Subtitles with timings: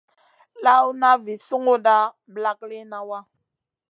[0.63, 1.95] Lawna vi sunguda
[2.33, 3.19] ɓlak liyna wa.